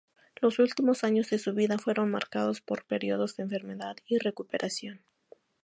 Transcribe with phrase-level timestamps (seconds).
[0.37, 5.03] Los últimos años de su vida fueron marcados por periodos de enfermedad y recuperación.